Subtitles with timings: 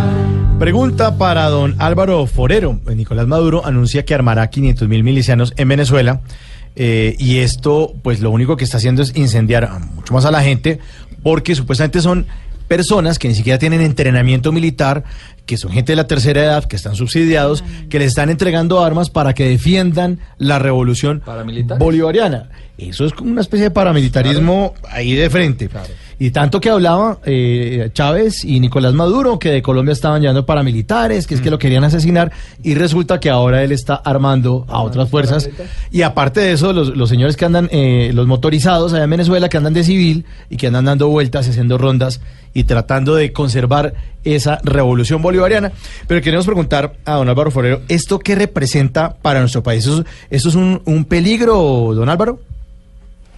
[0.60, 2.80] Pregunta para don Álvaro Forero.
[2.96, 6.22] Nicolás Maduro anuncia que armará 500 mil milicianos en Venezuela.
[6.76, 10.32] eh, y esto, pues lo único que está haciendo es incendiar a mucho más a
[10.32, 10.80] la gente,
[11.24, 12.28] porque supuestamente son
[12.68, 15.04] personas que ni siquiera tienen entrenamiento militar,
[15.46, 19.10] que son gente de la tercera edad, que están subsidiados, que les están entregando armas
[19.10, 21.24] para que defiendan la revolución
[21.80, 22.50] bolivariana.
[22.78, 25.70] Eso es como una especie de paramilitarismo ahí de frente.
[26.20, 31.28] Y tanto que hablaba eh, Chávez y Nicolás Maduro, que de Colombia estaban llevando paramilitares,
[31.28, 32.32] que es que lo querían asesinar,
[32.64, 35.48] y resulta que ahora él está armando a otras fuerzas.
[35.92, 39.48] Y aparte de eso, los, los señores que andan, eh, los motorizados allá en Venezuela,
[39.48, 42.20] que andan de civil y que andan dando vueltas y haciendo rondas
[42.54, 43.94] y tratando de conservar
[44.24, 45.72] esa revolución bolivariana.
[46.08, 49.86] Pero queremos preguntar a don Álvaro Forero, ¿esto qué representa para nuestro país?
[49.86, 52.40] ¿Esto, es- esto es un, un peligro, don Álvaro?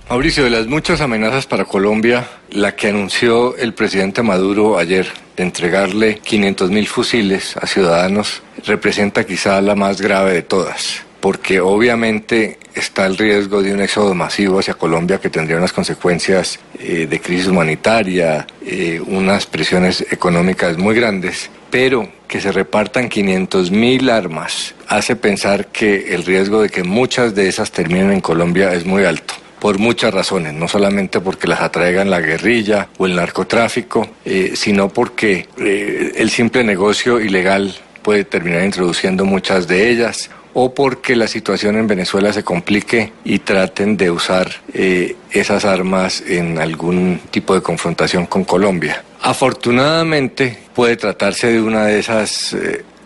[0.09, 5.05] Mauricio, de las muchas amenazas para Colombia, la que anunció el presidente Maduro ayer
[5.38, 11.61] de entregarle 500 mil fusiles a ciudadanos representa quizá la más grave de todas, porque
[11.61, 17.05] obviamente está el riesgo de un éxodo masivo hacia Colombia que tendría unas consecuencias eh,
[17.07, 24.09] de crisis humanitaria, eh, unas presiones económicas muy grandes, pero que se repartan 500 mil
[24.09, 28.87] armas hace pensar que el riesgo de que muchas de esas terminen en Colombia es
[28.87, 34.07] muy alto por muchas razones, no solamente porque las atraigan la guerrilla o el narcotráfico,
[34.25, 40.73] eh, sino porque eh, el simple negocio ilegal puede terminar introduciendo muchas de ellas o
[40.73, 46.59] porque la situación en Venezuela se complique y traten de usar eh, esas armas en
[46.59, 49.03] algún tipo de confrontación con Colombia.
[49.21, 52.55] Afortunadamente puede tratarse de una de esas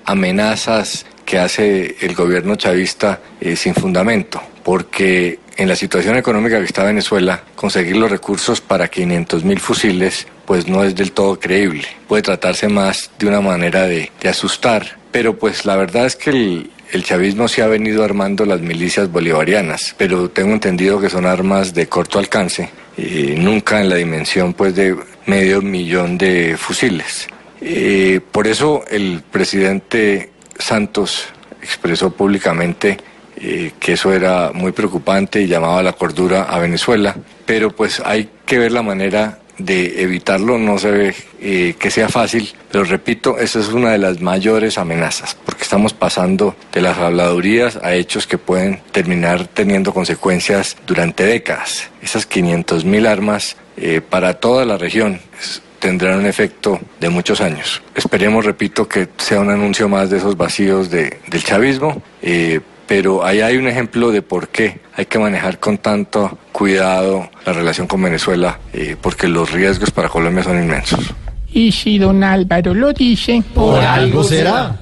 [0.05, 3.19] amenazas que hace el gobierno chavista
[3.55, 9.43] sin fundamento, porque en la situación económica que está Venezuela, conseguir los recursos para 500
[9.43, 11.87] mil fusiles pues no es del todo creíble.
[12.07, 17.03] Puede tratarse más de una manera de, asustar, pero pues la verdad es que el,
[17.03, 21.87] chavismo se ha venido armando las milicias bolivarianas, pero tengo entendido que son armas de
[21.87, 27.27] corto alcance, eh, nunca en la dimensión pues de medio millón de fusiles.
[27.61, 31.25] Eh, por eso el presidente Santos
[31.61, 32.97] expresó públicamente
[33.43, 37.15] eh, que eso era muy preocupante y llamaba la cordura a Venezuela,
[37.45, 42.09] pero pues hay que ver la manera de evitarlo, no se ve eh, que sea
[42.09, 46.97] fácil, pero repito, esa es una de las mayores amenazas, porque estamos pasando de las
[46.97, 51.91] habladurías a hechos que pueden terminar teniendo consecuencias durante décadas.
[52.01, 55.19] Esas 500 mil armas eh, para toda la región
[55.79, 57.81] tendrán un efecto de muchos años.
[57.93, 62.01] Esperemos, repito, que sea un anuncio más de esos vacíos de- del chavismo,
[62.95, 67.51] pero ahí hay un ejemplo de por qué hay que manejar con tanto cuidado la
[67.51, 70.99] relación con Venezuela, eh, porque los riesgos para Colombia son inmensos.
[71.51, 74.75] Y si don Álvaro lo dice, Por algo será.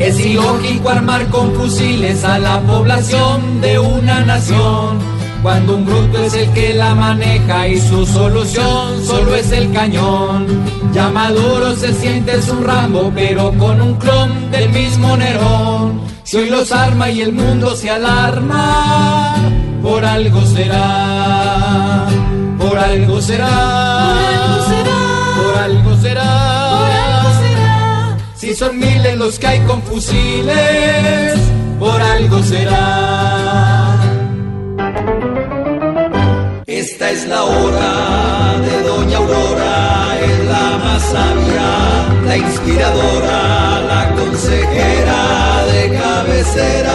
[0.00, 5.19] Es ilógico armar con fusiles a la población de una nación.
[5.42, 10.46] Cuando un bruto es el que la maneja y su solución solo es el cañón.
[10.92, 16.02] Ya Maduro se siente es un Rambo, pero con un clon del mismo Nerón.
[16.24, 19.34] Si hoy los arma y el mundo se alarma,
[19.82, 22.06] por algo será,
[22.58, 24.14] por algo será,
[25.36, 26.30] por algo será,
[28.36, 31.34] si son miles los que hay con fusiles,
[31.78, 33.19] por algo será.
[36.92, 45.66] Esta es la hora de Doña Aurora, es la más sabia, la inspiradora, la consejera
[45.72, 46.89] de cabecera.